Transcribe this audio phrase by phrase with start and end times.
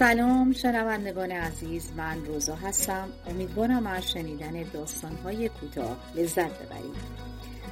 [0.00, 3.08] سلام شنوندگان عزیز من روزا هستم.
[3.26, 6.96] امیدوارم از شنیدن داستانهای کوتاه لذت ببرید.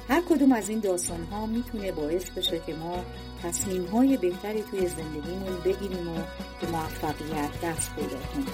[0.07, 3.03] هر کدوم از این داستانها می‌تونه باعث بشه که ما
[3.43, 6.15] تصمیمهای بهتری توی زندگیمون بگیریم و
[6.61, 8.47] به موفقیت دست پیدا کنیم.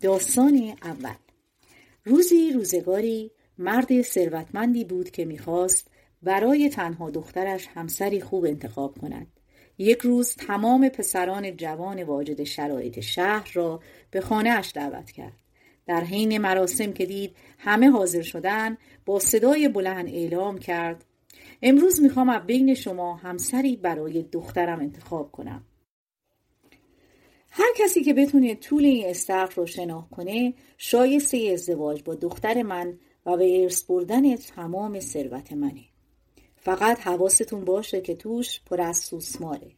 [0.00, 1.16] داستان اول.
[2.04, 5.90] روزی روزگاری مرد ثروتمندی بود که می‌خواست
[6.22, 9.35] برای تنها دخترش همسری خوب انتخاب کند.
[9.78, 13.80] یک روز تمام پسران جوان واجد شرایط شهر را
[14.10, 15.42] به خانهاش دعوت کرد.
[15.86, 18.76] در حین مراسم که دید همه حاضر شدن
[19.06, 21.04] با صدای بلند اعلام کرد
[21.62, 25.64] امروز می‌خوام از بین شما همسری برای دخترم انتخاب کنم.
[27.50, 32.98] هر کسی که بتونه طول این استخر رو شناخت کنه شایسته ازدواج با دختر من
[33.26, 35.84] و به ارث بردن تمام ثروت منه.
[36.66, 39.70] فقط حواستون باشه که توش پر از سوسماره.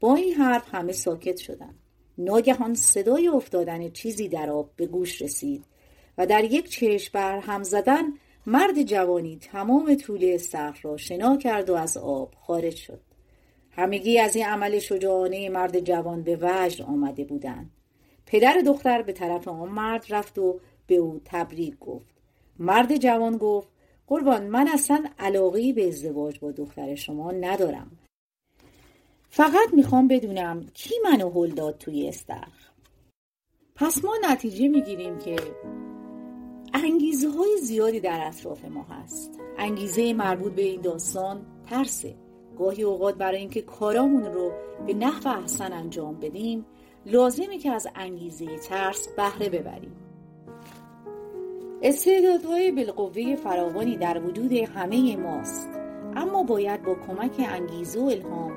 [0.00, 1.74] با این حرف همه ساکت شدن.
[2.18, 5.64] ناگهان صدای افتادن چیزی در آب به گوش رسید
[6.18, 8.02] و در یک چشم بر هم زدن
[8.46, 13.00] مرد جوانی تمام طول استخر را شنا کرد و از آب خارج شد.
[13.70, 17.70] همگی از این عمل شجاعانه مرد جوان به وجد آمده بودند.
[18.26, 22.14] پدر دختر به طرف آن مرد رفت و به او تبریک گفت.
[22.58, 23.73] مرد جوان گفت
[24.06, 27.90] قربان من اصلا علاقه به ازدواج با دختر شما ندارم.
[29.28, 32.70] فقط می‌خوام بدونم کی منو هل داد توی استخر.
[33.74, 35.36] پس ما نتیجه می‌گیریم که
[36.74, 39.40] انگیزه های زیادی در اطراف ما هست.
[39.58, 42.14] انگیزه مربوط به این داستان ترسه.
[42.58, 44.52] گاهی اوقات برای اینکه کارامون رو
[44.86, 46.66] به نحو احسن انجام بدیم
[47.06, 50.03] لازمه که از انگیزه ترس بهره ببریم.
[51.82, 55.68] استعدادهای بالقوه فراوانی در وجود همه ماست.
[56.16, 58.52] اما باید با کمک انگیزه و الهام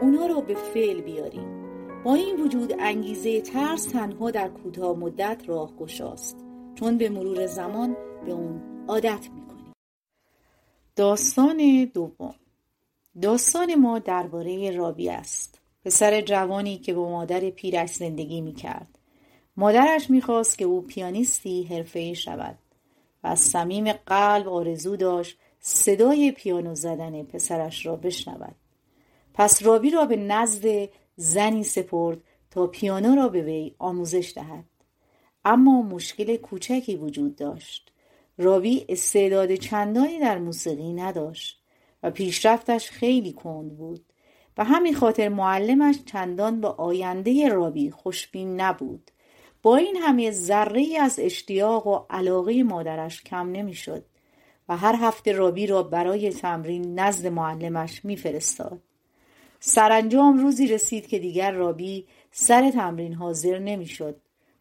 [0.00, 1.58] اونا رو به فعل بیاریم.
[2.04, 6.36] با این وجود انگیزه ترس تنها در کوتاه مدت راه گشاست
[6.74, 7.96] چون به مرور زمان
[8.26, 9.72] به اون عادت می‌کنیم.
[10.96, 12.34] داستان دوم.
[13.22, 15.60] داستان ما درباره رابی است.
[15.84, 18.97] پسر جوانی که با مادر پیرش زندگی می‌کرد.
[19.58, 22.58] مادرش می‌خواست که او پیانیستی حرفهای شود
[23.24, 28.54] و از صمیم قلب آرزو داشت صدای پیانو زدن پسرش را بشنود.
[29.34, 32.18] پس رابی را به نزد زنی سپرد
[32.50, 34.64] تا پیانو را به وی آموزش دهد.
[35.44, 37.92] اما مشکل کوچکی وجود داشت.
[38.38, 41.62] رابی استعداد چندانی در موسیقی نداشت
[42.02, 44.04] و پیشرفتش خیلی کند بود.
[44.58, 49.10] و همین خاطر معلمش چندان به آینده رابی خوشبین نبود.
[49.62, 54.04] با این همه ذره از اشتیاق و علاقه مادرش کم نمی‌شد
[54.68, 58.80] و هر هفته رابی را برای تمرین نزد معلمش میفرستاد.
[59.60, 64.20] سرانجام روزی رسید که دیگر رابی سر تمرین حاضر نمی‌شد.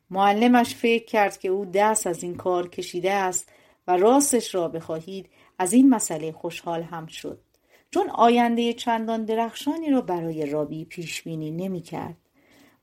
[0.09, 3.49] معلمش فکر کرد که او دست از این کار کشیده است
[3.87, 7.39] و راستش را بخواهید از این مسئله خوشحال هم شد.
[7.91, 12.17] چون آینده چندان درخشانی را برای رابی پیش بینی نمی کرد.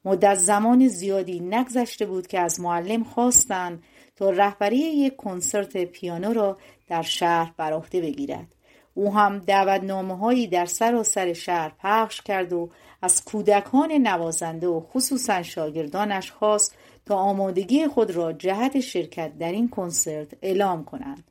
[0.05, 3.83] مدت زمان زیادی نگذشته بود که از معلم خواستند
[4.17, 8.55] تا رهبری یک کنسرت پیانو را در شهر بر عهده بگیرد.
[8.95, 12.71] او هم دعوتنامه هایی در سراسر شهر پخش کرد و
[13.03, 16.77] از کودکان نوازنده و خصوصا شاگردانش خواست
[17.07, 21.25] تا آمادگی خود را جهت شرکت در این کنسرت اعلام کنند.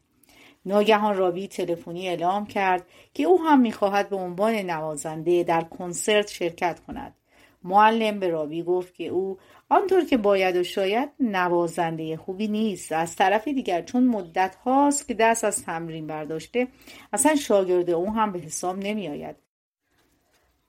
[0.65, 6.79] ناگهان رابی تلفنی اعلام کرد که او هم می‌خواهد به عنوان نوازنده در کنسرت شرکت
[6.79, 7.15] کند.
[7.63, 9.37] معلم به رابی گفت که او
[9.69, 15.13] آنطور که باید و شاید نوازنده خوبی نیست از طرف دیگر چون مدت هاست که
[15.13, 16.67] دست از تمرین برداشته
[17.13, 19.35] اصلا شاگرد او هم به حساب نمی آید.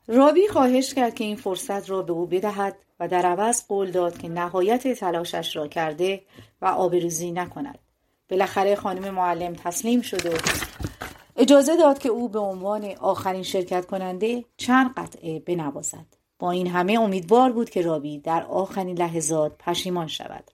[0.06, 4.19] رابی خواهش کرد که این فرصت را به او بدهد و در عوض قول داد
[4.19, 6.23] که نهایت تلاشش را کرده
[6.62, 7.79] و آبروزی نکند.
[8.29, 10.38] بالاخره خانم معلم تسلیم شد و
[11.37, 16.24] اجازه داد که او به عنوان آخرین شرکت کننده چند قطعه بنوازد.
[16.52, 20.50] این همه امیدوار بود که رابی در آخرین لحظات پشیمان شود.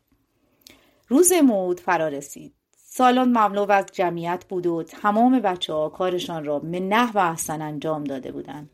[1.08, 2.54] روز موعود فرا رسید.
[2.76, 8.04] سالن مملو از جمعیت بود و تمام بچه ها کارشان را به نحو احسن انجام
[8.04, 8.70] داده بودند.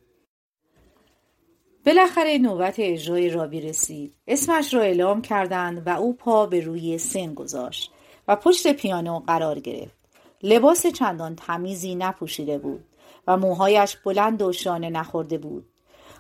[1.87, 4.15] بالاخره نوبت اجرای رابی رسید.
[4.27, 7.93] اسمش را اعلام کردند و او پا به روی سن گذاشت
[8.29, 9.97] و پشت پیانو قرار گرفت.
[10.43, 12.85] لباس چندان تمیزی نپوشیده بود
[13.27, 15.69] و موهایش بلند و شانه نخورده بود.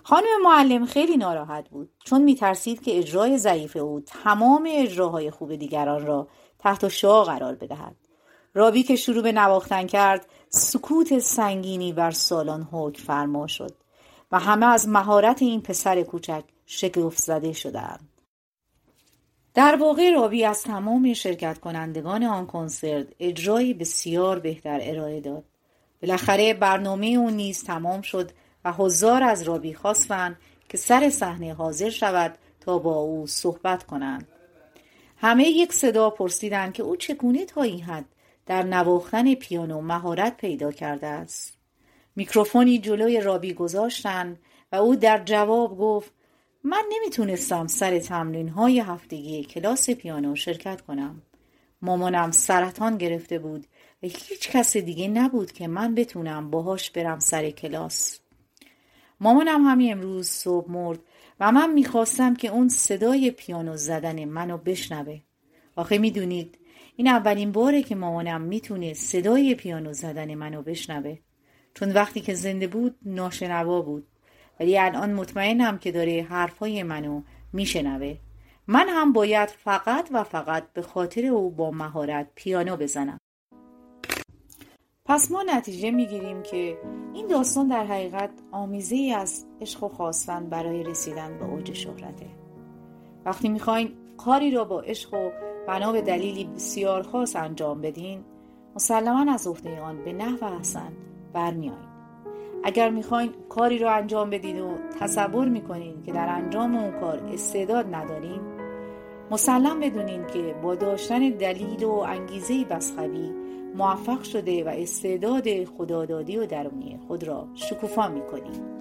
[0.09, 6.07] خانم معلم خیلی ناراحت بود چون میترسید که اجرای ضعیف او تمام اجراهای خوب دیگران
[6.07, 7.97] را تحت شعا قرار بدهد.
[8.55, 13.75] رابی که شروع به نواختن کرد سکوت سنگینی بر سالن حکم فرما شد
[14.33, 18.09] و همه از مهارت این پسر کوچک شگفت زده شدند.
[19.55, 25.45] در واقع راوی از تمام شرکت کنندگان آن کنسرت اجرایی بسیار بهتر ارائه داد.
[26.03, 28.31] بالاخره برنامه او نیز تمام شد
[28.67, 30.37] و هزار از راوی خواستند
[30.69, 34.29] که سر صحنه حاضر شود تا با او صحبت کنند.
[35.17, 38.05] همه یک صدا پرسیدند که او چگونه تا این حد
[38.47, 41.59] در نواختن پیانو مهارت پیدا کرده است.
[42.17, 44.39] میکروفونی جلوی رابی گذاشتند
[44.73, 46.13] و او در جواب گفت
[46.65, 51.23] من نمی‌تونستم سر تمرین های هفتگی کلاس پیانو شرکت کنم.
[51.83, 53.67] مامانم سرطان گرفته بود
[54.03, 58.21] و هیچ کس دیگه نبود که من بتونم باهاش برم سر کلاس.
[59.21, 60.99] مامانم همین امروز صبح مرد
[61.41, 65.21] و من می‌خواستم که اون صدای پیانو زدن منو بشنوه.
[65.77, 66.59] آخه می‌دونید
[66.97, 71.19] این اولین باره که مامانم می‌تونه صدای پیانو زدن منو بشنوه.
[71.75, 74.07] چون وقتی که زنده بود ناشنوا بود.
[74.61, 77.23] ولی الان مطمئنم که داره حرفای منو
[77.53, 78.17] میشنوه.
[78.67, 83.19] من هم باید فقط و فقط به خاطر او با مهارت پیانو بزنم.
[85.09, 86.79] پس ما نتیجه می‌گیریم که
[87.15, 92.27] این داستان در حقیقت آمیزه ای از عشق و خواستن برای رسیدن به اوج شهرته.
[93.25, 95.31] وقتی می‌خواین کاری را با عشق و
[95.67, 98.25] بنا به دلیلی بسیار خاص انجام بدین
[98.75, 100.93] مسلما از عهده آن به نحو حسن
[101.33, 101.97] برمیایید
[102.65, 104.71] اگر می‌خواین کاری را انجام بدید و
[105.01, 108.41] تصور می‌کنین که در انجام اون کار استعداد ندارین
[109.31, 113.46] مسلم بدونین که با داشتن دلیل و انگیزه بسخوی
[113.77, 118.77] موفق شده و استعداد خدادادی و درونی خود را شکوفا می‌کنید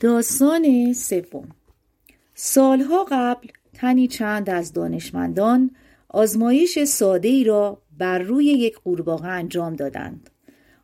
[0.00, 1.48] داستان سوم
[2.34, 5.70] سالها قبل تنی چند از دانشمندان
[6.08, 10.30] آزمایش ساده ای را بر روی یک قورباغه انجام دادند.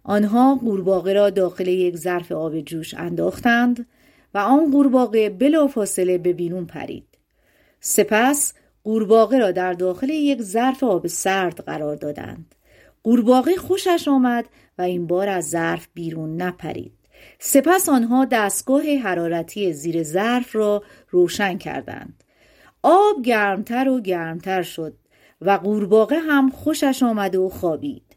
[0.02, 3.86] آنها قورباغه را داخل یک ظرف آب جوش انداختند
[4.34, 7.06] و آن قورباغه بلافاصله به بیرون پرید.
[7.80, 8.52] سپس
[8.84, 12.54] قورباغه را در داخل یک ظرف آب سرد قرار دادند.
[13.02, 14.44] قورباغه خوشش آمد
[14.78, 16.92] و این بار از ظرف بیرون نپرید.
[17.38, 22.24] سپس آنها دستگاه حرارتی زیر ظرف را روشن کردند.
[22.82, 24.94] آب گرمتر و گرمتر شد
[25.40, 28.16] و قورباغه هم خوشش آمد و خوابید.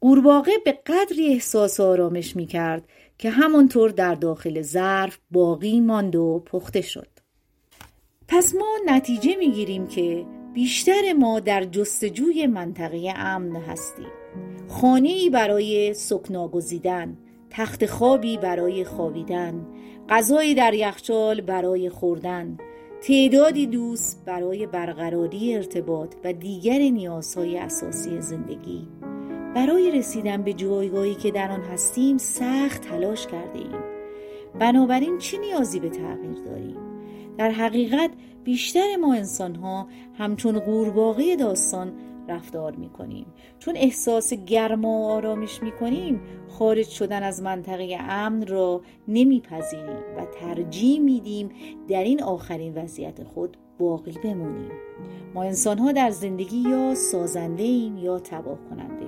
[0.00, 6.42] قورباغه به قدری احساس آرامش می کرد که همانطور در داخل ظرف باقی ماند و
[6.46, 7.19] پخته شد.
[8.30, 14.10] پس ما نتیجه می گیریم که بیشتر ما در جستجوی منطقه امن هستیم.
[14.68, 17.18] خانه برای سکنا گزیدن،
[17.50, 19.66] تخت خوابی برای خوابیدن،
[20.08, 22.58] غذایی در یخچال برای خوردن،
[23.02, 28.88] تعدادی دوست برای برقراری ارتباط و دیگر نیازهای اساسی زندگی.
[29.54, 33.82] برای رسیدن به جایگاهی که در آن هستیم سخت تلاش کرده ایم
[34.58, 36.89] بنابراین چه نیازی به تغییر داریم؟
[37.40, 38.10] در حقیقت
[38.44, 39.88] بیشتر ما انسان ها
[40.18, 41.92] همچون قورباغه داستان
[42.28, 43.26] رفتار می کنیم
[43.58, 50.24] چون احساس گرما و آرامش می کنیم خارج شدن از منطقه امن را نمیپذیریم و
[50.40, 51.48] ترجیح میدیم
[51.88, 54.70] در این آخرین وضعیت خود باقی بمونیم.
[55.34, 59.06] ما انسان ها در زندگی یا سازنده ایم یا تباه کننده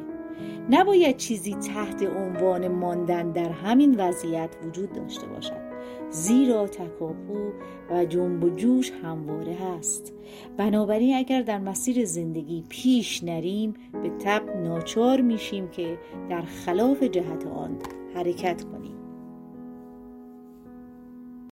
[0.71, 5.72] نباید چیزی تحت عنوان ماندن در همین وضعیت وجود داشته باشد.
[6.11, 7.51] زیرا تکاپو
[7.91, 10.13] و جنب و جوش همواره هست.
[10.57, 15.99] بنابراین اگر در مسیر زندگی پیش نریم به تب ناچار میشیم که
[16.31, 17.79] در خلاف جهت آن
[18.15, 18.92] حرکت کنیم.